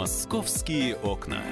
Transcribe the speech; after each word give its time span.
Московские 0.00 0.96
окна. 0.96 1.42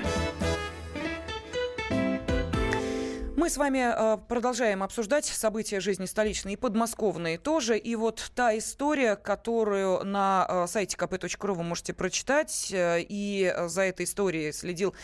Мы 3.49 3.53
с 3.53 3.57
вами 3.57 3.79
э, 3.79 4.19
продолжаем 4.29 4.83
обсуждать 4.83 5.25
события 5.25 5.81
жизни 5.81 6.05
столичной 6.05 6.53
и 6.53 6.57
подмосковной 6.57 7.39
тоже. 7.39 7.79
И 7.79 7.97
вот 7.97 8.31
та 8.35 8.59
история, 8.59 9.17
которую 9.17 10.05
на 10.05 10.47
э, 10.47 10.67
сайте 10.69 10.99
kp.ru 10.99 11.55
вы 11.55 11.63
можете 11.63 11.95
прочитать, 11.95 12.69
э, 12.71 12.99
и 13.01 13.51
за 13.69 13.85
этой 13.85 14.05
историей 14.05 14.53
следил 14.53 14.95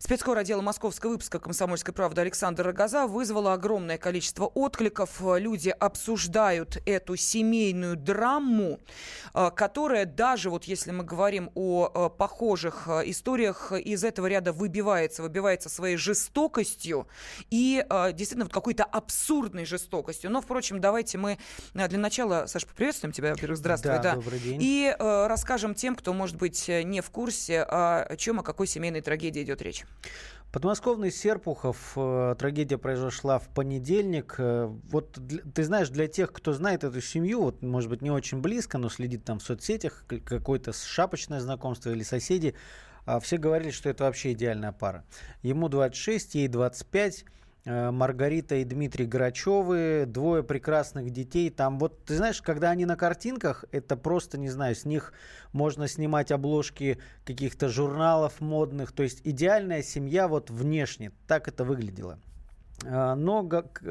спецкор 0.00 0.36
отдела 0.36 0.60
московского 0.60 1.12
выпуска 1.12 1.38
«Комсомольской 1.38 1.94
правды» 1.94 2.20
Александр 2.20 2.66
Рогоза, 2.66 3.06
вызвала 3.06 3.54
огромное 3.54 3.96
количество 3.96 4.44
откликов. 4.48 5.22
Люди 5.22 5.70
обсуждают 5.70 6.82
эту 6.84 7.16
семейную 7.16 7.96
драму, 7.96 8.80
которая 9.32 10.04
даже, 10.04 10.50
вот 10.50 10.64
если 10.64 10.90
мы 10.90 11.04
говорим 11.04 11.50
о 11.54 12.10
похожих 12.10 12.86
историях, 13.06 13.72
из 13.72 14.04
этого 14.04 14.26
ряда 14.26 14.52
выбивается, 14.52 15.22
выбивается 15.22 15.70
своей 15.70 15.96
жестокостью 15.96 17.08
и 17.48 17.82
действительно 18.12 18.44
вот 18.44 18.52
какой-то 18.52 18.84
абсурдной 18.84 19.64
жестокостью. 19.64 20.30
Но, 20.30 20.40
впрочем, 20.40 20.80
давайте 20.80 21.18
мы 21.18 21.38
э, 21.74 21.88
для 21.88 21.98
начала, 21.98 22.46
Саша, 22.46 22.66
поприветствуем 22.66 23.12
тебя, 23.12 23.30
во-первых, 23.30 23.58
здравствуй. 23.58 23.92
Да, 23.92 23.98
да. 23.98 24.14
добрый 24.14 24.38
день. 24.38 24.58
И 24.60 24.94
э, 24.96 25.26
расскажем 25.26 25.74
тем, 25.74 25.96
кто, 25.96 26.12
может 26.12 26.36
быть, 26.36 26.68
не 26.68 27.00
в 27.00 27.10
курсе, 27.10 27.62
о 27.62 28.16
чем, 28.16 28.40
о 28.40 28.42
какой 28.42 28.66
семейной 28.66 29.00
трагедии 29.00 29.42
идет 29.42 29.62
речь. 29.62 29.84
Подмосковный 30.54 31.10
Серпухов. 31.10 31.94
Э, 31.96 32.36
трагедия 32.38 32.78
произошла 32.78 33.40
в 33.40 33.48
понедельник. 33.48 34.36
Э, 34.38 34.66
вот 34.66 35.18
ты 35.52 35.64
знаешь, 35.64 35.88
для 35.88 36.06
тех, 36.06 36.32
кто 36.32 36.52
знает 36.52 36.84
эту 36.84 37.00
семью, 37.00 37.42
вот, 37.42 37.60
может 37.60 37.90
быть, 37.90 38.02
не 38.02 38.12
очень 38.12 38.38
близко, 38.38 38.78
но 38.78 38.88
следит 38.88 39.24
там 39.24 39.40
в 39.40 39.42
соцсетях, 39.42 40.04
какое-то 40.06 40.72
шапочное 40.72 41.40
знакомство 41.40 41.90
или 41.90 42.04
соседи, 42.04 42.54
все 43.20 43.36
говорили, 43.36 43.72
что 43.72 43.90
это 43.90 44.04
вообще 44.04 44.32
идеальная 44.32 44.70
пара. 44.70 45.04
Ему 45.42 45.68
26, 45.68 46.36
ей 46.36 46.46
25. 46.46 47.24
Э, 47.66 47.90
Маргарита 47.90 48.56
и 48.56 48.64
Дмитрий 48.64 49.06
Грачевы, 49.06 50.04
двое 50.06 50.42
прекрасных 50.42 51.10
детей. 51.10 51.48
Там 51.48 51.78
вот, 51.78 52.04
ты 52.04 52.14
знаешь, 52.16 52.42
когда 52.42 52.70
они 52.70 52.84
на 52.84 52.96
картинках, 52.96 53.64
это 53.72 53.96
просто, 53.96 54.36
не 54.36 54.50
знаю, 54.50 54.74
с 54.74 54.84
них 54.84 55.14
можно 55.52 55.88
снимать 55.88 56.30
обложки 56.30 56.98
каких-то 57.24 57.68
журналов 57.68 58.42
модных. 58.42 58.92
То 58.92 59.02
есть 59.02 59.22
идеальная 59.24 59.82
семья 59.82 60.28
вот 60.28 60.50
внешне, 60.50 61.12
так 61.26 61.48
это 61.48 61.64
выглядело. 61.64 62.18
Э, 62.84 63.14
но, 63.14 63.42
как, 63.48 63.82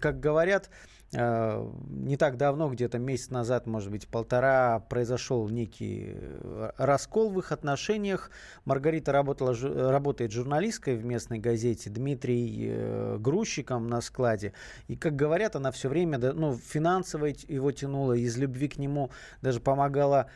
как 0.00 0.20
говорят, 0.20 0.70
не 1.10 2.18
так 2.18 2.36
давно, 2.36 2.68
где-то 2.68 2.98
месяц 2.98 3.30
назад, 3.30 3.66
может 3.66 3.90
быть, 3.90 4.06
полтора, 4.08 4.80
произошел 4.80 5.48
некий 5.48 6.12
э, 6.12 6.70
раскол 6.76 7.30
в 7.30 7.38
их 7.38 7.50
отношениях. 7.50 8.30
Маргарита 8.66 9.10
работала, 9.12 9.54
работает 9.90 10.32
журналисткой 10.32 10.96
в 10.96 11.06
местной 11.06 11.38
газете, 11.38 11.88
Дмитрий 11.88 12.68
э, 12.70 13.16
грузчиком 13.18 13.88
на 13.88 14.02
складе. 14.02 14.52
И, 14.88 14.96
как 14.96 15.16
говорят, 15.16 15.56
она 15.56 15.70
все 15.70 15.88
время 15.88 16.18
ну, 16.18 16.54
финансово 16.54 17.26
его 17.26 17.72
тянула, 17.72 18.12
из 18.12 18.36
любви 18.36 18.68
к 18.68 18.76
нему 18.76 19.10
даже 19.40 19.60
помогала 19.60 20.28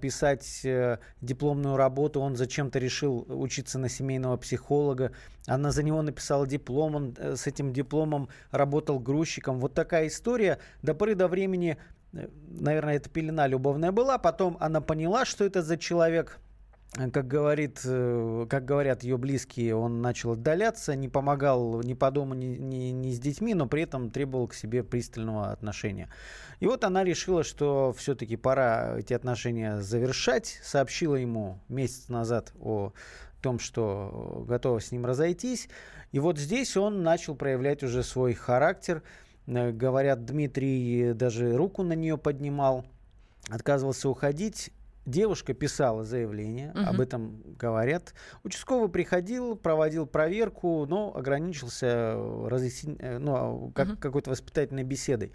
писать 0.00 0.66
дипломную 1.20 1.76
работу. 1.76 2.20
Он 2.20 2.34
зачем-то 2.34 2.78
решил 2.78 3.26
учиться 3.28 3.78
на 3.78 3.90
семейного 3.90 4.38
психолога. 4.38 5.12
Она 5.46 5.70
за 5.70 5.82
него 5.82 6.00
написала 6.00 6.46
диплом, 6.46 6.94
он 6.94 7.16
с 7.18 7.46
этим 7.46 7.74
дипломом 7.74 8.30
работал 8.50 8.98
грузчиком. 8.98 9.60
Вот 9.60 9.74
такая 9.74 10.08
история 10.08 10.15
до 10.82 10.94
поры 10.94 11.14
до 11.14 11.28
времени, 11.28 11.76
э, 12.12 12.28
наверное, 12.48 12.96
это 12.96 13.08
пелена 13.08 13.46
любовная 13.46 13.92
была. 13.92 14.18
Потом 14.18 14.56
она 14.60 14.80
поняла, 14.80 15.24
что 15.24 15.44
это 15.44 15.62
за 15.62 15.76
человек. 15.76 16.38
Как, 17.12 17.28
говорит, 17.28 17.80
э, 17.84 18.46
как 18.48 18.64
говорят 18.64 19.02
ее 19.02 19.18
близкие, 19.18 19.76
он 19.76 20.00
начал 20.00 20.32
отдаляться, 20.32 20.94
не 20.94 21.08
помогал 21.08 21.82
ни 21.82 21.92
по 21.92 22.10
дому, 22.10 22.32
ни, 22.32 22.56
ни, 22.56 22.90
ни 22.90 23.12
с 23.12 23.18
детьми, 23.18 23.52
но 23.52 23.66
при 23.66 23.82
этом 23.82 24.10
требовал 24.10 24.48
к 24.48 24.54
себе 24.54 24.82
пристального 24.82 25.52
отношения. 25.52 26.08
И 26.60 26.66
вот 26.66 26.84
она 26.84 27.04
решила, 27.04 27.44
что 27.44 27.94
все-таки 27.98 28.36
пора 28.36 28.98
эти 28.98 29.12
отношения 29.12 29.80
завершать. 29.82 30.58
Сообщила 30.62 31.16
ему 31.16 31.58
месяц 31.68 32.08
назад 32.08 32.52
о 32.58 32.94
том, 33.42 33.58
что 33.58 34.44
готова 34.48 34.80
с 34.80 34.90
ним 34.90 35.04
разойтись. 35.04 35.68
И 36.12 36.18
вот 36.18 36.38
здесь 36.38 36.78
он 36.78 37.02
начал 37.02 37.34
проявлять 37.34 37.82
уже 37.82 38.02
свой 38.02 38.32
характер– 38.32 39.02
говорят, 39.46 40.24
Дмитрий 40.24 41.12
даже 41.14 41.56
руку 41.56 41.82
на 41.82 41.92
нее 41.94 42.18
поднимал, 42.18 42.84
отказывался 43.48 44.08
уходить. 44.08 44.72
Девушка 45.06 45.54
писала 45.54 46.02
заявление, 46.02 46.72
угу. 46.72 46.80
об 46.80 47.00
этом 47.00 47.40
говорят. 47.56 48.12
Участковый 48.42 48.88
приходил, 48.88 49.54
проводил 49.54 50.04
проверку, 50.04 50.84
но 50.86 51.16
ограничился 51.16 52.16
разъясен... 52.48 52.96
Э, 52.98 53.18
ну, 53.18 53.70
как, 53.72 53.88
угу. 53.88 53.96
какой-то 53.98 54.30
воспитательной 54.30 54.82
беседой. 54.82 55.30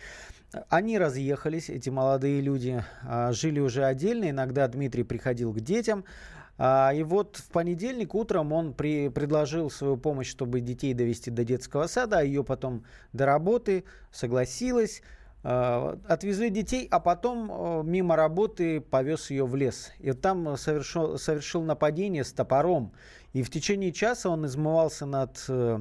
Они 0.68 0.98
разъехались, 1.00 1.70
эти 1.70 1.90
молодые 1.90 2.42
люди, 2.42 2.84
а, 3.04 3.32
жили 3.32 3.62
уже 3.62 3.86
отдельно. 3.86 4.30
Иногда 4.30 4.68
Дмитрий 4.68 5.04
приходил 5.04 5.54
к 5.54 5.62
детям, 5.62 6.04
а, 6.04 6.41
и 6.60 7.04
вот 7.04 7.38
в 7.38 7.50
понедельник 7.50 8.14
утром 8.14 8.54
он 8.54 8.74
при, 8.74 9.10
предложил 9.10 9.70
свою 9.72 9.98
помощь, 9.98 10.30
чтобы 10.30 10.60
детей 10.60 10.94
довести 10.94 11.32
до 11.32 11.44
детского 11.44 11.88
сада, 11.88 12.20
а 12.20 12.22
ее 12.22 12.44
потом 12.44 12.84
до 13.14 13.26
работы, 13.26 13.84
согласилась. 14.12 15.02
А, 15.44 15.98
отвезли 16.08 16.50
детей, 16.50 16.88
а 16.92 17.00
потом 17.00 17.50
а, 17.52 17.82
мимо 17.82 18.16
работы 18.16 18.80
повез 18.80 19.32
ее 19.32 19.46
в 19.46 19.56
лес. 19.56 19.92
И 20.00 20.12
там 20.12 20.56
совершил, 20.56 21.18
совершил 21.18 21.64
нападение 21.64 22.24
с 22.24 22.32
топором. 22.32 22.94
И 23.34 23.42
в 23.42 23.50
течение 23.50 23.92
часа 23.92 24.30
он 24.30 24.46
измывался 24.46 25.06
над 25.06 25.44
э, 25.48 25.80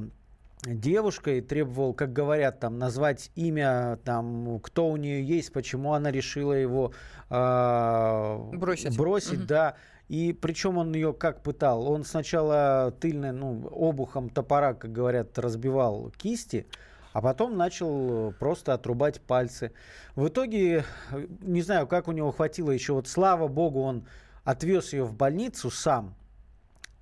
девушкой, 0.63 1.41
требовал, 1.41 1.93
как 1.93 2.13
говорят, 2.13 2.59
там, 2.59 2.77
назвать 2.77 3.31
имя, 3.35 3.99
там, 4.03 4.59
кто 4.59 4.87
у 4.89 4.97
нее 4.97 5.23
есть, 5.23 5.51
почему 5.51 5.93
она 5.93 6.11
решила 6.11 6.53
его 6.53 6.93
э, 7.29 8.49
бросить, 8.53 8.97
бросить 8.97 9.39
угу. 9.39 9.47
да. 9.47 9.75
И 10.07 10.33
причем 10.33 10.77
он 10.77 10.93
ее 10.93 11.13
как 11.13 11.41
пытал? 11.41 11.87
Он 11.87 12.03
сначала 12.03 12.93
тыльной, 12.99 13.31
ну, 13.31 13.67
обухом 13.71 14.29
топора, 14.29 14.73
как 14.73 14.91
говорят, 14.91 15.39
разбивал 15.39 16.11
кисти, 16.17 16.67
а 17.13 17.21
потом 17.21 17.55
начал 17.55 18.33
просто 18.37 18.73
отрубать 18.73 19.21
пальцы. 19.21 19.71
В 20.15 20.27
итоге, 20.27 20.83
не 21.41 21.61
знаю, 21.61 21.87
как 21.87 22.07
у 22.07 22.11
него 22.11 22.31
хватило 22.31 22.71
еще, 22.71 22.93
вот 22.93 23.07
слава 23.07 23.47
богу, 23.47 23.81
он 23.81 24.05
отвез 24.43 24.91
ее 24.91 25.05
в 25.05 25.13
больницу 25.13 25.71
сам, 25.71 26.13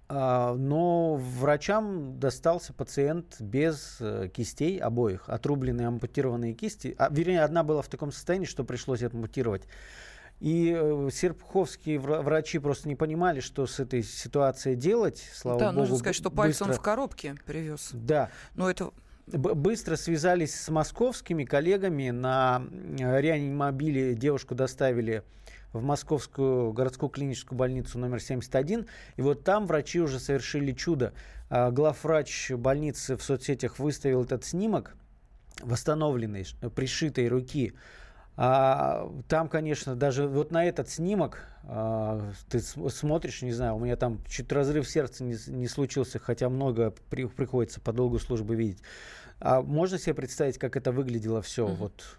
но 0.09 1.15
врачам 1.15 2.19
достался 2.19 2.73
пациент 2.73 3.39
без 3.39 3.97
э, 3.99 4.27
кистей 4.33 4.79
обоих, 4.79 5.29
отрубленные 5.29 5.87
ампутированные 5.87 6.53
кисти. 6.53 6.95
А, 6.97 7.09
вернее, 7.11 7.43
одна 7.43 7.63
была 7.63 7.83
в 7.83 7.87
таком 7.89 8.11
состоянии, 8.11 8.47
что 8.47 8.63
пришлось 8.63 9.03
ампутировать. 9.03 9.67
И 10.39 10.75
э, 10.75 11.09
серпуховские 11.13 11.99
врачи 11.99 12.59
просто 12.59 12.87
не 12.87 12.95
понимали, 12.95 13.39
что 13.39 13.67
с 13.67 13.79
этой 13.79 14.01
ситуацией 14.01 14.75
делать. 14.75 15.23
Слава 15.33 15.59
да, 15.59 15.67
богу, 15.67 15.81
нужно 15.81 15.97
сказать, 15.97 16.15
что 16.15 16.31
пальцем 16.31 16.67
быстро... 16.67 16.81
в 16.81 16.83
коробке 16.83 17.35
привез. 17.45 17.91
Да. 17.93 18.29
Но 18.55 18.69
это 18.69 18.91
быстро 19.27 19.95
связались 19.95 20.55
с 20.55 20.69
московскими 20.69 21.43
коллегами. 21.43 22.09
На 22.09 22.63
реанимобиле 22.97 24.15
девушку 24.15 24.55
доставили 24.55 25.23
в 25.73 25.83
Московскую 25.83 26.73
городскую 26.73 27.09
клиническую 27.09 27.57
больницу 27.57 27.99
номер 27.99 28.21
71. 28.21 28.87
И 29.17 29.21
вот 29.21 29.43
там 29.43 29.65
врачи 29.67 29.99
уже 29.99 30.19
совершили 30.19 30.71
чудо. 30.71 31.13
А, 31.49 31.71
главврач 31.71 32.51
больницы 32.51 33.17
в 33.17 33.23
соцсетях 33.23 33.79
выставил 33.79 34.23
этот 34.23 34.45
снимок 34.45 34.95
восстановленной, 35.61 36.45
пришитой 36.75 37.27
руки 37.27 37.73
а, 38.41 39.11
там, 39.27 39.49
конечно, 39.49 39.97
даже 39.97 40.25
вот 40.25 40.51
на 40.51 40.63
этот 40.63 40.87
снимок 40.87 41.45
а, 41.65 42.31
ты 42.47 42.61
смотришь, 42.61 43.41
не 43.41 43.51
знаю, 43.51 43.75
у 43.75 43.79
меня 43.79 43.97
там 43.97 44.21
чуть 44.29 44.49
разрыв 44.53 44.87
сердца 44.87 45.25
не, 45.25 45.35
не 45.47 45.67
случился, 45.67 46.19
хотя 46.19 46.47
много 46.47 46.93
при, 47.09 47.25
приходится 47.25 47.81
по 47.81 47.91
долгу 47.91 48.17
службы 48.17 48.55
видеть. 48.55 48.81
А 49.41 49.61
можно 49.61 49.99
себе 49.99 50.13
представить, 50.13 50.57
как 50.57 50.77
это 50.77 50.93
выглядело 50.93 51.41
все 51.41 51.67
uh-huh. 51.67 51.75
вот 51.75 52.17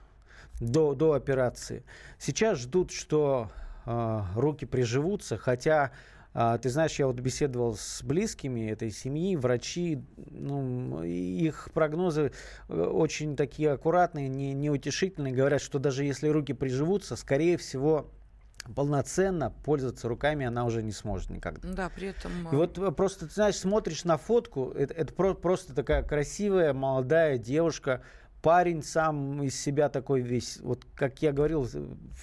до, 0.61 0.95
до 0.95 1.15
операции? 1.15 1.85
Сейчас 2.19 2.59
ждут, 2.59 2.93
что 2.93 3.51
а, 3.87 4.27
руки 4.37 4.67
приживутся, 4.67 5.37
хотя 5.37 5.91
а, 6.33 6.59
ты 6.59 6.71
знаешь, 6.71 6.99
я 6.99 7.07
вот 7.07 7.19
беседовал 7.19 7.77
с 7.77 8.03
близкими 8.03 8.71
этой 8.71 8.91
семьи, 8.91 9.35
врачи, 9.35 10.05
ну, 10.17 11.03
их 11.03 11.71
прогнозы 11.75 12.33
э, 12.69 12.81
очень 12.81 13.37
такие 13.37 13.73
аккуратные, 13.73 14.29
не, 14.29 14.55
неутешительные. 14.55 15.35
Говорят, 15.35 15.61
что 15.61 15.81
даже 15.81 16.05
если 16.05 16.29
руки 16.29 16.53
приживутся, 16.53 17.17
скорее 17.17 17.57
всего, 17.57 18.11
полноценно 18.77 19.51
пользоваться 19.65 20.09
руками 20.09 20.47
она 20.47 20.65
уже 20.67 20.83
не 20.83 20.93
сможет 20.93 21.31
никогда. 21.31 21.69
Да, 21.69 21.89
при 21.89 22.09
этом... 22.09 22.31
И 22.53 22.55
вот 22.55 22.79
э, 22.79 22.93
просто, 22.93 23.27
ты 23.27 23.35
знаешь, 23.35 23.57
смотришь 23.57 24.05
на 24.05 24.17
фотку, 24.17 24.71
это, 24.71 24.95
это 24.95 25.13
просто 25.13 25.75
такая 25.75 26.05
красивая 26.05 26.73
молодая 26.73 27.39
девушка, 27.39 28.03
парень 28.43 28.83
сам 28.83 29.43
из 29.43 29.61
себя 29.61 29.89
такой 29.89 30.21
весь, 30.21 30.59
вот 30.61 30.85
как 30.95 31.23
я 31.23 31.33
говорил. 31.33 31.69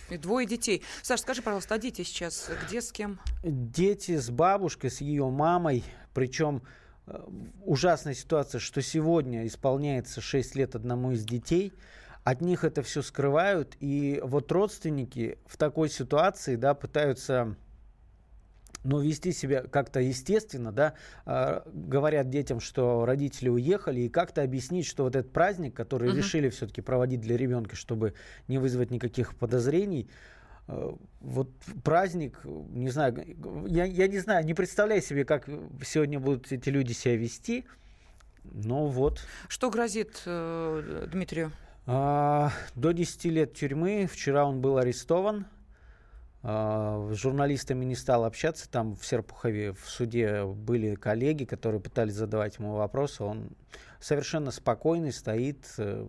И 0.09 0.17
двое 0.17 0.47
детей. 0.47 0.83
Саш, 1.01 1.21
скажи, 1.21 1.41
пожалуйста, 1.41 1.75
а 1.75 1.77
дети 1.77 2.03
сейчас 2.03 2.49
где, 2.65 2.81
с 2.81 2.91
кем? 2.91 3.19
Дети 3.43 4.17
с 4.17 4.29
бабушкой, 4.29 4.91
с 4.91 5.01
ее 5.01 5.29
мамой, 5.29 5.83
причем 6.13 6.63
э, 7.05 7.19
ужасная 7.63 8.13
ситуация, 8.13 8.59
что 8.59 8.81
сегодня 8.81 9.45
исполняется 9.45 10.21
6 10.21 10.55
лет 10.55 10.75
одному 10.75 11.11
из 11.11 11.23
детей, 11.23 11.73
от 12.23 12.41
них 12.41 12.63
это 12.63 12.81
все 12.81 13.01
скрывают, 13.01 13.77
и 13.79 14.19
вот 14.23 14.51
родственники 14.51 15.37
в 15.45 15.55
такой 15.55 15.89
ситуации, 15.89 16.55
да, 16.57 16.73
пытаются 16.73 17.55
но 18.87 19.01
вести 19.01 19.33
себя 19.33 19.63
как-то 19.63 19.99
естественно, 19.99 20.71
да, 20.71 20.93
э, 21.25 21.61
говорят 21.65 22.29
детям, 22.29 22.59
что 22.59 23.05
родители 23.05 23.49
уехали, 23.49 24.01
и 24.01 24.09
как-то 24.09 24.41
объяснить, 24.41 24.85
что 24.85 25.03
вот 25.03 25.15
этот 25.15 25.31
праздник, 25.33 25.75
который 25.75 26.09
угу. 26.09 26.17
решили 26.17 26.49
все-таки 26.49 26.81
проводить 26.81 27.19
для 27.19 27.35
ребенка, 27.35 27.75
чтобы 27.75 28.13
не 28.47 28.57
вызвать 28.57 28.89
никаких 28.89 29.35
подозрений, 29.35 30.09
э, 30.69 30.91
вот 31.19 31.49
праздник, 31.83 32.39
не 32.45 32.89
знаю, 32.89 33.25
я, 33.67 33.83
я 33.83 34.07
не 34.07 34.19
знаю, 34.19 34.45
не 34.45 34.53
представляю 34.53 35.01
себе, 35.01 35.25
как 35.25 35.49
сегодня 35.85 36.19
будут 36.19 36.51
эти 36.53 36.69
люди 36.69 36.93
себя 36.93 37.17
вести, 37.17 37.65
но 38.45 38.87
вот. 38.87 39.19
Что 39.49 39.69
грозит 39.69 40.21
э, 40.25 41.07
Дмитрию? 41.11 41.51
А, 41.85 42.51
до 42.75 42.93
10 42.93 43.25
лет 43.25 43.53
тюрьмы. 43.53 44.09
Вчера 44.09 44.45
он 44.45 44.61
был 44.61 44.77
арестован. 44.77 45.45
А, 46.43 47.09
с 47.11 47.17
журналистами 47.17 47.83
не 47.85 47.95
стал 47.95 48.25
общаться. 48.25 48.69
Там 48.69 48.95
в 48.95 49.05
Серпухове 49.05 49.73
в 49.73 49.89
суде 49.89 50.45
были 50.45 50.95
коллеги, 50.95 51.45
которые 51.45 51.81
пытались 51.81 52.13
задавать 52.13 52.57
ему 52.57 52.75
вопросы. 52.75 53.23
Он 53.23 53.49
совершенно 53.99 54.51
спокойный 54.51 55.11
стоит. 55.11 55.65
Э, 55.77 56.07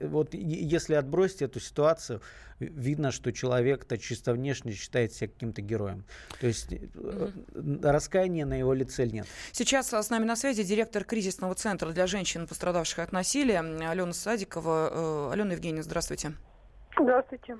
вот 0.00 0.34
если 0.34 0.94
отбросить 0.94 1.42
эту 1.42 1.60
ситуацию, 1.60 2.20
видно, 2.58 3.12
что 3.12 3.32
человек-то 3.32 3.96
чисто 3.98 4.32
внешне 4.32 4.72
считает 4.72 5.12
себя 5.12 5.28
каким-то 5.28 5.62
героем. 5.62 6.04
То 6.40 6.48
есть 6.48 6.72
mm-hmm. 6.72 7.88
раскаяния 7.88 8.46
на 8.46 8.58
его 8.58 8.74
лице 8.74 9.06
нет. 9.06 9.26
Сейчас 9.52 9.92
с 9.92 10.10
нами 10.10 10.24
на 10.24 10.36
связи 10.36 10.64
директор 10.64 11.04
кризисного 11.04 11.54
центра 11.54 11.90
для 11.90 12.06
женщин, 12.06 12.46
пострадавших 12.48 12.98
от 12.98 13.12
насилия, 13.12 13.60
Алена 13.60 14.12
Садикова. 14.12 15.30
Э, 15.30 15.32
Алена 15.32 15.52
Евгеньевна, 15.52 15.84
здравствуйте. 15.84 16.34
Здравствуйте. 16.98 17.58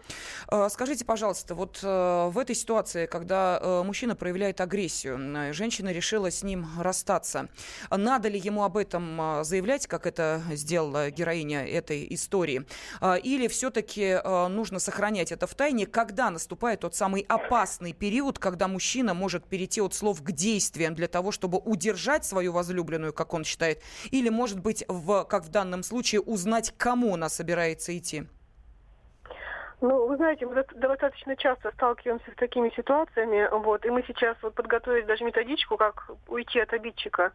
А, 0.48 0.68
скажите, 0.68 1.04
пожалуйста, 1.04 1.54
вот 1.54 1.80
э, 1.82 2.28
в 2.28 2.38
этой 2.38 2.54
ситуации, 2.54 3.06
когда 3.06 3.58
э, 3.60 3.82
мужчина 3.82 4.14
проявляет 4.14 4.60
агрессию, 4.60 5.52
женщина 5.52 5.92
решила 5.92 6.30
с 6.30 6.42
ним 6.42 6.66
расстаться, 6.78 7.48
надо 7.90 8.28
ли 8.28 8.38
ему 8.38 8.62
об 8.62 8.76
этом 8.76 9.42
заявлять, 9.42 9.86
как 9.86 10.06
это 10.06 10.40
сделала 10.52 11.10
героиня 11.10 11.66
этой 11.66 12.06
истории? 12.10 12.64
Или 13.22 13.48
все-таки 13.48 14.02
э, 14.02 14.48
нужно 14.48 14.78
сохранять 14.78 15.32
это 15.32 15.46
в 15.46 15.54
тайне, 15.54 15.86
когда 15.86 16.30
наступает 16.30 16.80
тот 16.80 16.94
самый 16.94 17.24
опасный 17.28 17.92
период, 17.92 18.38
когда 18.38 18.68
мужчина 18.68 19.14
может 19.14 19.44
перейти 19.46 19.80
от 19.80 19.94
слов 19.94 20.22
к 20.22 20.30
действиям 20.32 20.94
для 20.94 21.08
того, 21.08 21.32
чтобы 21.32 21.58
удержать 21.58 22.24
свою 22.24 22.52
возлюбленную, 22.52 23.12
как 23.12 23.34
он 23.34 23.44
считает, 23.44 23.82
или, 24.10 24.28
может 24.28 24.60
быть, 24.60 24.84
в, 24.88 25.24
как 25.24 25.44
в 25.44 25.48
данном 25.48 25.82
случае, 25.82 26.20
узнать, 26.20 26.70
к 26.70 26.76
кому 26.76 27.14
она 27.14 27.28
собирается 27.28 27.96
идти? 27.96 28.24
Ну, 29.86 30.06
вы 30.06 30.16
знаете, 30.16 30.46
мы 30.46 30.64
достаточно 30.76 31.36
часто 31.36 31.70
сталкиваемся 31.72 32.30
с 32.30 32.36
такими 32.36 32.70
ситуациями, 32.70 33.46
вот, 33.52 33.84
и 33.84 33.90
мы 33.90 34.02
сейчас 34.06 34.34
вот 34.40 34.54
подготовили 34.54 35.04
даже 35.04 35.24
методичку, 35.24 35.76
как 35.76 36.10
уйти 36.26 36.58
от 36.58 36.72
обидчика. 36.72 37.32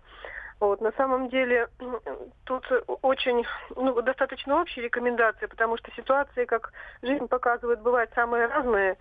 Вот, 0.60 0.82
на 0.82 0.92
самом 0.94 1.30
деле 1.30 1.68
тут 2.46 2.66
очень, 3.04 3.46
ну, 3.76 4.02
достаточно 4.02 4.60
общие 4.60 4.84
рекомендации, 4.86 5.46
потому 5.46 5.78
что 5.78 5.92
ситуации, 5.92 6.46
как 6.46 6.74
жизнь 7.04 7.28
показывает, 7.28 7.82
бывают 7.82 8.10
самые 8.16 8.48
разные. 8.48 8.98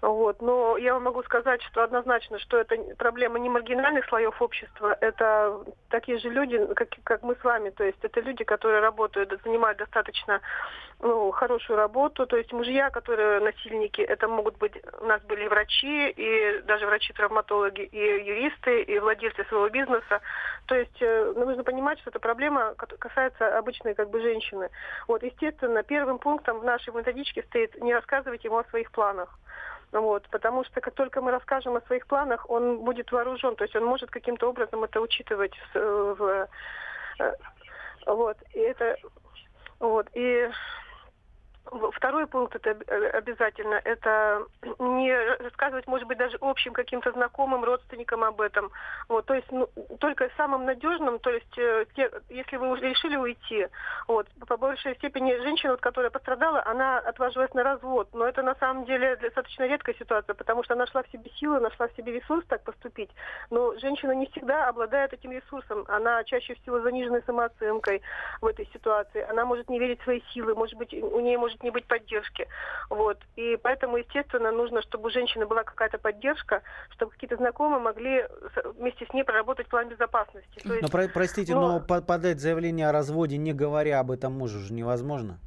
Вот. 0.00 0.40
Но 0.42 0.76
я 0.76 0.94
вам 0.94 1.04
могу 1.04 1.22
сказать, 1.24 1.62
что 1.62 1.82
однозначно, 1.82 2.38
что 2.38 2.56
это 2.56 2.76
проблема 2.96 3.38
не 3.38 3.48
маргинальных 3.48 4.06
слоев 4.06 4.40
общества, 4.40 4.96
это 5.00 5.64
такие 5.88 6.18
же 6.18 6.30
люди, 6.30 6.64
как, 6.74 6.88
как 7.04 7.22
мы 7.22 7.34
с 7.34 7.44
вами. 7.44 7.70
То 7.70 7.84
есть 7.84 7.98
это 8.02 8.20
люди, 8.20 8.44
которые 8.44 8.80
работают, 8.80 9.40
занимают 9.42 9.78
достаточно 9.78 10.40
ну, 11.00 11.30
хорошую 11.30 11.76
работу. 11.76 12.26
То 12.26 12.36
есть 12.36 12.52
мужья, 12.52 12.90
которые 12.90 13.40
насильники, 13.40 14.00
это 14.00 14.26
могут 14.26 14.58
быть, 14.58 14.72
у 15.00 15.06
нас 15.06 15.22
были 15.22 15.46
врачи, 15.46 16.10
и 16.10 16.60
даже 16.62 16.86
врачи-травматологи, 16.86 17.82
и 17.82 17.98
юристы, 17.98 18.82
и 18.82 18.98
владельцы 18.98 19.44
своего 19.44 19.68
бизнеса. 19.68 20.20
То 20.66 20.74
есть 20.74 21.00
э, 21.00 21.32
ну, 21.36 21.46
нужно 21.46 21.62
понимать, 21.62 22.00
что 22.00 22.10
эта 22.10 22.18
проблема 22.18 22.74
касается 22.74 23.56
обычной 23.56 23.94
как 23.94 24.10
бы 24.10 24.20
женщины. 24.20 24.70
Вот, 25.06 25.22
естественно, 25.22 25.82
первым 25.82 26.18
пунктом 26.18 26.58
в 26.58 26.64
нашей 26.64 26.92
методичке 26.92 27.42
стоит 27.44 27.80
не 27.80 27.94
рассказывать 27.94 28.44
ему 28.44 28.58
о 28.58 28.64
своих 28.64 28.90
планах. 28.90 29.38
Вот, 29.92 30.28
потому 30.30 30.64
что 30.64 30.82
как 30.82 30.94
только 30.94 31.22
мы 31.22 31.30
расскажем 31.30 31.76
о 31.76 31.80
своих 31.82 32.06
планах, 32.06 32.50
он 32.50 32.80
будет 32.80 33.10
вооружен, 33.10 33.56
то 33.56 33.64
есть 33.64 33.74
он 33.74 33.86
может 33.86 34.10
каким-то 34.10 34.50
образом 34.50 34.84
это 34.84 35.00
учитывать 35.00 35.54
в, 35.72 36.14
в 36.14 36.48
э, 37.20 37.32
вот, 38.04 38.36
и 38.52 38.58
это 38.58 38.96
вот, 39.80 40.08
и 40.12 40.50
Второй 41.92 42.26
пункт 42.26 42.54
это 42.56 42.70
э, 42.86 43.06
обязательно, 43.10 43.80
это 43.84 44.44
не 44.78 45.14
рассказывать, 45.38 45.86
может 45.86 46.06
быть, 46.06 46.18
даже 46.18 46.36
общим 46.40 46.72
каким-то 46.72 47.12
знакомым, 47.12 47.64
родственникам 47.64 48.24
об 48.24 48.40
этом. 48.40 48.70
Вот, 49.08 49.26
то 49.26 49.34
есть 49.34 49.50
ну, 49.50 49.68
только 49.98 50.30
самым 50.36 50.64
надежным, 50.64 51.18
то 51.18 51.30
есть 51.30 51.58
э, 51.58 51.86
те, 51.94 52.10
если 52.28 52.56
вы 52.56 52.78
решили 52.78 53.16
уйти, 53.16 53.66
вот, 54.06 54.26
по 54.46 54.56
большей 54.56 54.94
степени 54.96 55.36
женщина, 55.42 55.72
вот, 55.72 55.80
которая 55.80 56.10
пострадала, 56.10 56.62
она 56.66 56.98
отважилась 56.98 57.52
на 57.54 57.62
развод. 57.62 58.08
Но 58.12 58.26
это 58.26 58.42
на 58.42 58.54
самом 58.56 58.84
деле 58.84 59.16
достаточно 59.16 59.66
редкая 59.66 59.94
ситуация, 59.96 60.34
потому 60.34 60.62
что 60.64 60.74
нашла 60.74 61.02
в 61.02 61.10
себе 61.10 61.30
силы, 61.38 61.60
нашла 61.60 61.88
в 61.88 61.92
себе 61.96 62.12
ресурс 62.12 62.44
так 62.48 62.62
поступить. 62.62 63.10
Но 63.50 63.74
женщина 63.78 64.12
не 64.12 64.26
всегда 64.26 64.68
обладает 64.68 65.12
этим 65.12 65.32
ресурсом. 65.32 65.84
Она 65.88 66.24
чаще 66.24 66.54
всего 66.54 66.80
заниженной 66.80 67.22
самооценкой 67.22 68.02
в 68.40 68.46
этой 68.46 68.66
ситуации. 68.72 69.26
Она 69.28 69.44
может 69.44 69.68
не 69.68 69.78
верить 69.78 70.00
в 70.00 70.04
свои 70.04 70.20
силы, 70.32 70.54
может 70.54 70.76
быть, 70.76 70.92
у 70.94 71.20
нее 71.20 71.38
может 71.38 71.57
может 71.58 71.62
не 71.62 71.70
быть 71.70 71.86
поддержки. 71.86 72.46
Вот. 72.90 73.18
И 73.36 73.58
поэтому, 73.62 73.98
естественно, 73.98 74.52
нужно, 74.52 74.82
чтобы 74.82 75.08
у 75.08 75.10
женщины 75.10 75.46
была 75.46 75.64
какая-то 75.64 75.98
поддержка, 75.98 76.62
чтобы 76.90 77.12
какие-то 77.12 77.36
знакомые 77.36 77.80
могли 77.80 78.26
вместе 78.76 79.06
с 79.06 79.14
ней 79.14 79.24
проработать 79.24 79.68
план 79.68 79.88
безопасности. 79.88 80.60
То 80.60 80.74
есть, 80.74 80.82
но, 80.82 80.88
про- 80.88 81.08
простите, 81.08 81.54
но... 81.54 81.80
но 81.80 82.00
подать 82.00 82.40
заявление 82.40 82.88
о 82.88 82.92
разводе, 82.92 83.36
не 83.36 83.52
говоря 83.52 84.00
об 84.00 84.10
этом 84.10 84.32
мужу, 84.32 84.58
же 84.58 84.72
невозможно? 84.72 85.38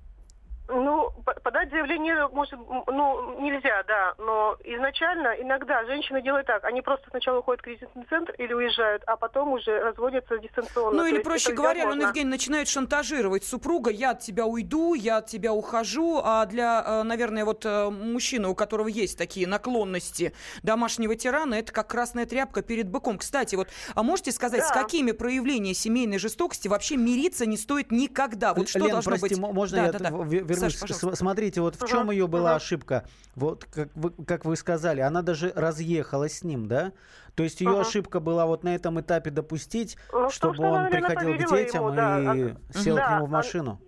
Ну, 0.73 1.11
подать 1.43 1.69
заявление 1.69 2.27
может, 2.29 2.57
ну, 2.87 3.39
нельзя, 3.41 3.83
да, 3.87 4.13
но 4.17 4.55
изначально 4.63 5.35
иногда 5.39 5.83
женщины 5.85 6.21
делают 6.21 6.47
так, 6.47 6.63
они 6.63 6.81
просто 6.81 7.09
сначала 7.09 7.39
уходят 7.39 7.61
в 7.61 7.63
кризисный 7.63 8.05
центр 8.09 8.33
или 8.37 8.53
уезжают, 8.53 9.03
а 9.05 9.17
потом 9.17 9.53
уже 9.53 9.79
разводятся 9.79 10.37
дистанционно. 10.37 10.97
Ну, 10.97 11.05
или, 11.05 11.21
проще 11.21 11.53
говоря, 11.53 11.87
он, 11.89 11.99
Евгений, 11.99 12.29
начинает 12.29 12.69
шантажировать 12.69 13.43
супруга, 13.43 13.91
я 13.91 14.11
от 14.11 14.19
тебя 14.19 14.45
уйду, 14.45 14.93
я 14.93 15.17
от 15.17 15.27
тебя 15.27 15.51
ухожу, 15.53 16.21
а 16.23 16.45
для, 16.45 16.83
э, 16.85 17.03
наверное, 17.03 17.43
вот 17.43 17.65
э, 17.65 17.89
мужчины, 17.89 18.47
у 18.47 18.55
которого 18.55 18.87
есть 18.87 19.17
такие 19.17 19.47
наклонности 19.47 20.33
домашнего 20.63 21.15
тирана, 21.15 21.55
это 21.55 21.73
как 21.73 21.87
красная 21.87 22.25
тряпка 22.25 22.61
перед 22.61 22.87
быком. 22.87 23.17
Кстати, 23.17 23.55
вот, 23.55 23.67
а 23.93 24.03
можете 24.03 24.31
сказать, 24.31 24.61
да. 24.61 24.67
с 24.67 24.71
какими 24.71 25.11
проявлениями 25.11 25.73
семейной 25.73 26.17
жестокости 26.17 26.67
вообще 26.69 26.95
мириться 26.95 27.45
не 27.45 27.57
стоит 27.57 27.91
никогда? 27.91 28.53
Вот 28.53 28.69
что 28.69 28.79
Лен, 28.79 28.91
должно 28.91 29.11
прости, 29.11 29.35
быть? 29.35 29.53
можно 29.53 29.77
да, 29.77 29.85
я 29.85 29.91
да, 29.91 29.99
да. 29.99 30.09
вернусь 30.09 30.60
Саш, 30.69 30.91
смотрите, 31.15 31.61
вот 31.61 31.75
в 31.75 31.87
чем 31.87 32.11
ее 32.11 32.27
была 32.27 32.55
ошибка. 32.55 33.05
Вот 33.35 33.65
как 33.65 33.89
вы, 33.95 34.11
как 34.25 34.45
вы 34.45 34.55
сказали, 34.55 35.01
она 35.01 35.21
даже 35.21 35.51
разъехалась 35.55 36.39
с 36.39 36.43
ним, 36.43 36.67
да? 36.67 36.91
То 37.35 37.43
есть 37.43 37.61
ее 37.61 37.79
ошибка 37.79 38.19
была 38.19 38.45
вот 38.45 38.63
на 38.63 38.75
этом 38.75 38.99
этапе 38.99 39.29
допустить, 39.29 39.97
ну, 40.11 40.29
чтобы 40.29 40.55
что, 40.55 40.63
он 40.63 40.89
приходил 40.89 41.33
к 41.35 41.49
детям 41.49 41.85
ему, 41.85 41.95
да. 41.95 42.35
и 42.35 42.51
а, 42.51 42.77
сел 42.77 42.95
да, 42.95 43.07
к 43.07 43.11
нему 43.11 43.25
в 43.25 43.29
машину. 43.29 43.79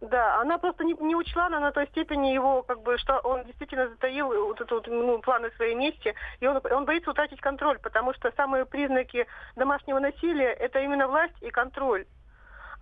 Да, 0.00 0.40
она 0.40 0.58
просто 0.58 0.84
не, 0.84 0.94
не 1.00 1.14
учла 1.14 1.48
на, 1.48 1.60
на 1.60 1.72
той 1.72 1.86
степени 1.88 2.28
его, 2.28 2.62
как 2.62 2.82
бы, 2.82 2.98
что 2.98 3.18
он 3.20 3.44
действительно 3.44 3.88
затаил 3.88 4.28
вот 4.28 4.60
эту 4.60 4.74
вот, 4.74 4.86
ну, 4.86 5.18
планы 5.20 5.50
своей 5.56 5.74
мести, 5.74 6.14
и 6.40 6.46
он, 6.46 6.60
он 6.70 6.84
боится 6.84 7.10
утратить 7.10 7.40
контроль, 7.40 7.78
потому 7.78 8.12
что 8.14 8.30
самые 8.36 8.66
признаки 8.66 9.26
домашнего 9.56 10.00
насилия 10.00 10.52
это 10.52 10.80
именно 10.80 11.08
власть 11.08 11.40
и 11.40 11.50
контроль. 11.50 12.06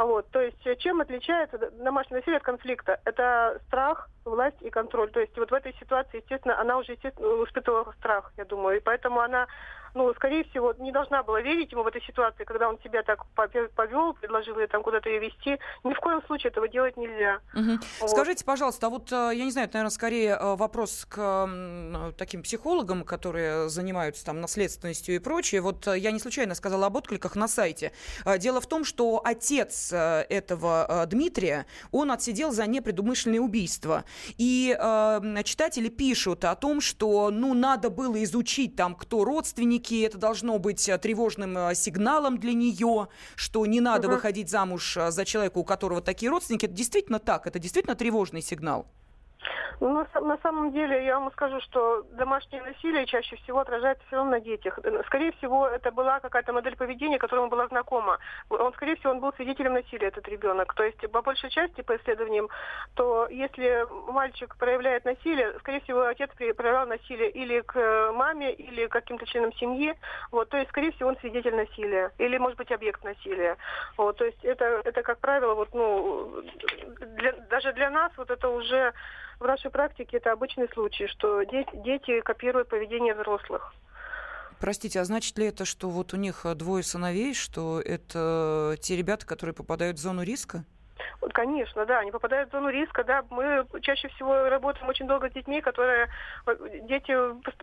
Вот, 0.04 0.28
то 0.30 0.40
есть 0.40 0.66
э, 0.66 0.76
чем 0.76 1.00
отличается 1.00 1.58
домашнее 1.58 2.18
насилие 2.18 2.38
от 2.38 2.42
конфликта? 2.42 3.00
Это 3.04 3.60
страх, 3.66 4.08
власть 4.24 4.60
и 4.60 4.70
контроль. 4.70 5.10
То 5.10 5.20
есть 5.20 5.36
вот 5.36 5.50
в 5.50 5.54
этой 5.54 5.74
ситуации, 5.74 6.18
естественно, 6.18 6.58
она 6.60 6.78
уже 6.78 6.92
естественно, 6.92 7.44
испытывала 7.44 7.92
страх, 7.98 8.32
я 8.36 8.44
думаю, 8.44 8.78
и 8.78 8.80
поэтому 8.80 9.20
она 9.20 9.46
ну, 9.94 10.12
скорее 10.14 10.44
всего, 10.44 10.74
не 10.78 10.92
должна 10.92 11.22
была 11.22 11.40
верить 11.40 11.72
ему 11.72 11.82
в 11.82 11.86
этой 11.86 12.02
ситуации, 12.02 12.44
когда 12.44 12.68
он 12.68 12.78
себя 12.82 13.02
так 13.02 13.26
повел, 13.34 14.14
предложил 14.14 14.58
ей 14.58 14.66
там 14.66 14.82
куда-то 14.82 15.08
ее 15.08 15.20
вести. 15.20 15.58
Ни 15.84 15.94
в 15.94 16.00
коем 16.00 16.22
случае 16.26 16.50
этого 16.50 16.68
делать 16.68 16.96
нельзя. 16.96 17.40
Угу. 17.54 17.78
Вот. 18.00 18.10
Скажите, 18.10 18.44
пожалуйста, 18.44 18.86
а 18.86 18.90
вот, 18.90 19.12
э, 19.12 19.30
я 19.34 19.44
не 19.44 19.50
знаю, 19.50 19.68
это, 19.68 19.76
наверное, 19.76 19.94
скорее 19.94 20.36
э, 20.38 20.56
вопрос 20.56 21.06
к 21.08 21.48
таким 22.16 22.42
психологам, 22.42 23.04
которые 23.04 23.68
занимаются 23.68 24.24
там 24.24 24.40
наследственностью 24.40 25.14
и 25.14 25.18
прочее. 25.18 25.60
Вот 25.60 25.86
я 25.86 26.10
не 26.10 26.18
случайно 26.18 26.54
сказала 26.54 26.86
об 26.86 26.96
откликах 26.96 27.36
на 27.36 27.48
сайте. 27.48 27.92
Дело 28.38 28.60
в 28.60 28.66
том, 28.66 28.84
что 28.84 29.20
отец 29.24 29.92
этого 29.92 31.06
Дмитрия, 31.06 31.66
он 31.90 32.10
отсидел 32.10 32.52
за 32.52 32.66
непредумышленное 32.66 33.40
убийство. 33.40 34.04
И 34.38 34.76
э, 34.78 35.42
читатели 35.44 35.88
пишут 35.88 36.44
о 36.44 36.54
том, 36.54 36.80
что, 36.80 37.30
ну, 37.30 37.54
надо 37.54 37.90
было 37.90 38.22
изучить 38.24 38.76
там, 38.76 38.94
кто 38.94 39.24
родственники, 39.24 39.81
это 39.90 40.18
должно 40.18 40.58
быть 40.58 40.88
э, 40.88 40.96
тревожным 40.98 41.56
э, 41.58 41.74
сигналом 41.74 42.38
для 42.38 42.52
нее, 42.52 43.08
что 43.34 43.66
не 43.66 43.80
надо 43.80 44.08
угу. 44.08 44.16
выходить 44.16 44.48
замуж 44.48 44.96
э, 44.96 45.10
за 45.10 45.24
человека, 45.24 45.58
у 45.58 45.64
которого 45.64 46.00
такие 46.00 46.30
родственники. 46.30 46.66
Это 46.66 46.74
действительно 46.74 47.18
так, 47.18 47.46
это 47.46 47.58
действительно 47.58 47.94
тревожный 47.94 48.42
сигнал. 48.42 48.86
Ну, 49.80 50.06
на, 50.14 50.20
на 50.20 50.38
самом 50.38 50.72
деле, 50.72 51.04
я 51.04 51.18
вам 51.18 51.32
скажу, 51.32 51.60
что 51.60 52.02
домашнее 52.12 52.62
насилие 52.62 53.06
чаще 53.06 53.36
всего 53.36 53.60
отражается 53.60 54.04
все 54.06 54.16
равно 54.16 54.32
на 54.32 54.40
детях. 54.40 54.78
Скорее 55.06 55.32
всего, 55.32 55.66
это 55.66 55.90
была 55.90 56.20
какая-то 56.20 56.52
модель 56.52 56.76
поведения, 56.76 57.18
которая 57.18 57.42
ему 57.44 57.50
была 57.50 57.66
знакома. 57.66 58.18
Он, 58.48 58.72
скорее 58.74 58.96
всего, 58.96 59.12
он 59.12 59.20
был 59.20 59.32
свидетелем 59.32 59.74
насилия, 59.74 60.08
этот 60.08 60.28
ребенок. 60.28 60.74
То 60.74 60.84
есть, 60.84 61.00
по 61.10 61.22
большей 61.22 61.50
части, 61.50 61.80
по 61.80 61.96
исследованиям, 61.96 62.48
то 62.94 63.26
если 63.28 63.86
мальчик 64.10 64.56
проявляет 64.56 65.04
насилие, 65.04 65.58
скорее 65.58 65.80
всего, 65.80 66.02
отец 66.02 66.30
проявлял 66.36 66.86
насилие 66.86 67.30
или 67.30 67.60
к 67.60 68.12
маме, 68.12 68.52
или 68.52 68.86
к 68.86 68.92
каким-то 68.92 69.26
членам 69.26 69.52
семьи. 69.54 69.94
Вот, 70.30 70.48
то 70.48 70.58
есть, 70.58 70.70
скорее 70.70 70.92
всего, 70.92 71.08
он 71.08 71.16
свидетель 71.16 71.54
насилия. 71.54 72.12
Или, 72.18 72.38
может 72.38 72.58
быть, 72.58 72.70
объект 72.70 73.02
насилия. 73.02 73.56
Вот, 73.96 74.16
то 74.16 74.24
есть, 74.24 74.44
это, 74.44 74.80
это 74.84 75.02
как 75.02 75.18
правило, 75.18 75.54
вот, 75.54 75.74
ну, 75.74 76.42
для, 77.16 77.32
даже 77.62 77.74
для 77.74 77.90
нас 77.90 78.12
вот 78.16 78.30
это 78.30 78.48
уже 78.48 78.92
в 79.40 79.44
нашей 79.46 79.70
практике 79.70 80.18
это 80.18 80.32
обычный 80.32 80.68
случай, 80.72 81.06
что 81.06 81.42
дети, 81.44 82.20
копируют 82.20 82.68
поведение 82.68 83.14
взрослых. 83.14 83.74
Простите, 84.60 85.00
а 85.00 85.04
значит 85.04 85.36
ли 85.38 85.46
это, 85.46 85.64
что 85.64 85.90
вот 85.90 86.14
у 86.14 86.16
них 86.16 86.46
двое 86.54 86.84
сыновей, 86.84 87.34
что 87.34 87.80
это 87.80 88.76
те 88.80 88.96
ребята, 88.96 89.26
которые 89.26 89.54
попадают 89.54 89.98
в 89.98 90.00
зону 90.00 90.22
риска? 90.22 90.64
Конечно, 91.32 91.86
да, 91.86 92.00
они 92.00 92.10
попадают 92.10 92.48
в 92.48 92.52
зону 92.52 92.68
риска, 92.68 93.04
да. 93.04 93.24
Мы 93.30 93.64
чаще 93.80 94.08
всего 94.08 94.48
работаем 94.48 94.88
очень 94.88 95.06
долго 95.06 95.30
с 95.30 95.32
детьми, 95.32 95.60
которые 95.60 96.08
э, 96.46 96.56
дети 96.82 97.16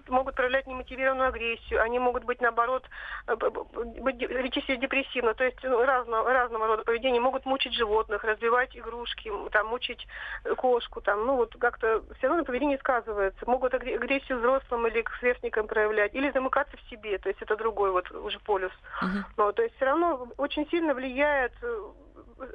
могут 0.09 0.35
проявлять 0.35 0.65
немотивированную 0.65 1.29
агрессию, 1.29 1.81
они 1.81 1.99
могут 1.99 2.23
быть 2.23 2.39
наоборот 2.39 2.85
э, 3.27 3.35
быть, 3.35 4.21
вести 4.21 4.61
себя 4.61 4.77
депрессивно, 4.77 5.33
то 5.33 5.43
есть 5.43 5.57
ну, 5.63 5.83
разного, 5.83 6.31
разного 6.31 6.67
рода 6.67 6.83
поведения, 6.83 7.19
могут 7.19 7.45
мучить 7.45 7.73
животных, 7.73 8.23
разбивать 8.23 8.77
игрушки, 8.77 9.31
там 9.51 9.67
мучить 9.67 10.07
э, 10.45 10.55
кошку, 10.55 11.01
там, 11.01 11.25
ну 11.25 11.35
вот 11.35 11.53
как-то 11.59 12.03
все 12.17 12.27
равно 12.27 12.45
поведение 12.45 12.77
сказывается, 12.77 13.45
могут 13.45 13.73
агрессию 13.73 14.37
взрослым 14.39 14.87
или 14.87 15.01
к 15.01 15.11
сверстникам 15.19 15.67
проявлять, 15.67 16.15
или 16.15 16.31
замыкаться 16.31 16.77
в 16.77 16.89
себе, 16.89 17.17
то 17.17 17.27
есть 17.27 17.41
это 17.41 17.57
другой 17.57 17.91
вот 17.91 18.09
уже 18.11 18.39
полюс. 18.39 18.71
Uh-huh. 19.01 19.23
Но, 19.35 19.51
то 19.51 19.63
есть 19.63 19.75
все 19.75 19.85
равно 19.85 20.29
очень 20.37 20.67
сильно 20.69 20.93
влияет 20.93 21.51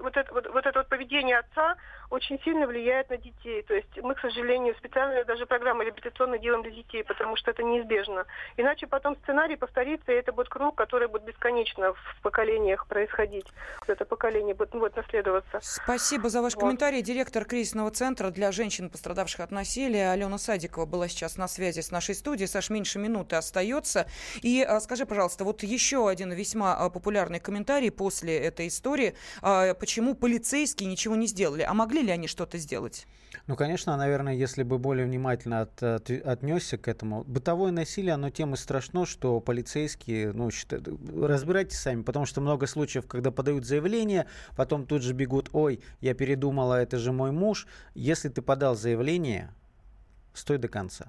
вот 0.03 0.17
это 0.17 0.33
вот, 0.33 0.47
вот 0.53 0.67
это 0.67 0.79
вот 0.81 0.88
поведение 0.88 1.38
отца 1.38 1.76
очень 2.11 2.41
сильно 2.45 2.67
влияет 2.67 3.11
на 3.11 3.17
детей. 3.17 3.62
То 3.62 3.75
есть 3.75 3.88
мы, 4.03 4.14
к 4.14 4.21
сожалению, 4.21 4.75
специально 4.76 5.25
даже 5.25 5.47
программы 5.47 5.85
реабилитационные 5.85 6.41
делаем 6.41 6.62
для 6.62 6.73
детей, 6.73 7.03
потому 7.05 7.37
что 7.37 7.50
это 7.50 7.62
неизбежно. 7.62 8.25
Иначе 8.57 8.87
потом 8.87 9.17
сценарий 9.17 9.57
повторится, 9.57 10.12
и 10.12 10.14
это 10.14 10.33
будет 10.33 10.49
круг, 10.49 10.76
который 10.76 11.09
будет 11.09 11.25
бесконечно 11.25 11.93
в 11.93 12.21
поколениях 12.23 12.87
происходить. 12.87 13.47
Вот 13.81 13.91
это 13.91 14.05
поколение 14.05 14.55
будет, 14.55 14.71
будет 14.71 14.97
наследоваться. 14.97 15.59
Спасибо 15.62 16.29
за 16.29 16.43
ваш 16.43 16.55
вот. 16.55 16.61
комментарий. 16.61 17.03
Директор 17.03 17.45
кризисного 17.45 17.91
центра 17.91 18.31
для 18.31 18.53
женщин, 18.53 18.91
пострадавших 18.91 19.41
от 19.41 19.50
насилия, 19.50 20.11
Алена 20.11 20.38
Садикова 20.38 20.87
была 20.87 21.09
сейчас 21.09 21.37
на 21.37 21.49
связи 21.49 21.81
с 21.81 21.91
нашей 21.91 22.14
студией. 22.14 22.49
Саш, 22.49 22.71
меньше 22.71 22.99
минуты 22.99 23.37
остается. 23.37 24.07
И 24.43 24.62
а, 24.62 24.81
скажи, 24.81 25.07
пожалуйста, 25.07 25.45
вот 25.45 25.62
еще 25.62 26.09
один 26.09 26.33
весьма 26.33 26.76
а, 26.76 26.91
популярный 26.91 27.41
комментарий 27.41 27.91
после 27.91 28.38
этой 28.38 28.69
истории. 28.69 29.14
Почему 29.75 30.14
полицейские 30.14 30.88
ничего 30.88 31.16
не 31.16 31.26
сделали? 31.26 31.62
А 31.62 31.75
могли 31.75 32.02
ли 32.02 32.11
они 32.11 32.26
что-то 32.26 32.59
сделать? 32.59 33.07
Ну, 33.47 33.57
конечно, 33.57 33.97
наверное, 33.97 34.35
если 34.35 34.62
бы 34.62 34.78
более 34.78 35.07
внимательно 35.07 35.62
от, 35.62 35.83
от, 35.83 36.11
отнесся 36.11 36.78
к 36.78 36.88
этому. 36.88 37.25
Бытовое 37.25 37.73
насилие, 37.73 38.14
оно 38.14 38.31
тем 38.31 38.54
и 38.54 38.57
страшно, 38.57 39.04
что 39.04 39.40
полицейские, 39.40 40.33
ну, 40.33 40.50
считают, 40.50 40.88
разбирайтесь 41.14 41.78
сами, 41.78 42.02
потому 42.02 42.26
что 42.26 42.40
много 42.40 42.66
случаев, 42.66 43.07
когда 43.07 43.31
подают 43.31 43.66
заявление, 43.66 44.26
потом 44.57 44.87
тут 44.87 45.02
же 45.02 45.12
бегут, 45.12 45.50
ой, 45.52 45.81
я 46.00 46.14
передумала, 46.14 46.81
это 46.81 46.99
же 46.99 47.12
мой 47.12 47.33
муж. 47.33 47.66
Если 47.95 48.28
ты 48.28 48.40
подал 48.40 48.76
заявление, 48.76 49.52
стой 50.33 50.59
до 50.59 50.69
конца. 50.69 51.09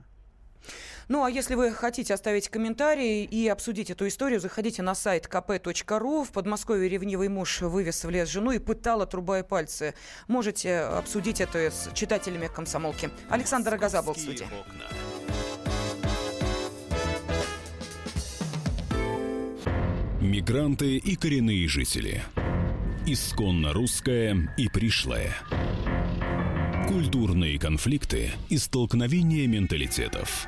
Ну, 1.08 1.24
а 1.24 1.30
если 1.30 1.54
вы 1.56 1.72
хотите 1.72 2.14
оставить 2.14 2.50
комментарий 2.50 3.26
и 3.26 3.48
обсудить 3.48 3.92
эту 3.92 4.08
историю, 4.08 4.40
заходите 4.40 4.82
на 4.82 4.96
сайт 4.96 5.28
kp.ru. 5.32 6.26
В 6.26 6.32
Подмосковье 6.32 6.90
ревнивый 6.90 7.30
муж 7.30 7.62
вывез 7.62 8.04
в 8.04 8.10
лес 8.10 8.28
жену 8.30 8.52
и 8.52 8.60
пытал, 8.60 9.02
отрубая 9.02 9.44
пальцы. 9.44 9.94
Можете 10.28 10.80
обсудить 10.80 11.42
это 11.42 11.70
с 11.70 11.90
читателями 11.94 12.48
комсомолки. 12.48 13.12
Александр 13.30 13.72
Рогоза 13.72 14.02
был 14.02 14.14
в 14.14 14.20
студии. 14.20 14.48
Мигранты 20.22 20.98
и 20.98 21.16
коренные 21.16 21.68
жители. 21.68 22.24
Исконно 23.06 23.74
русская 23.74 24.52
и 24.58 24.68
пришлая. 24.70 25.36
Культурные 26.88 27.60
конфликты 27.60 28.32
и 28.50 28.58
столкновения 28.58 29.48
менталитетов. 29.48 30.48